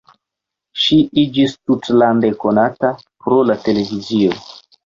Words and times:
Ŝi 0.83 0.97
iĝis 1.25 1.53
tutlande 1.71 2.33
konata 2.47 2.93
pro 3.05 3.41
la 3.51 3.59
televizio. 3.69 4.43